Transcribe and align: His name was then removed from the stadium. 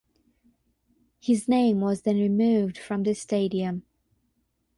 His 1.19 1.47
name 1.47 1.79
was 1.81 2.01
then 2.01 2.17
removed 2.19 2.75
from 2.75 3.03
the 3.03 3.13
stadium. 3.13 3.83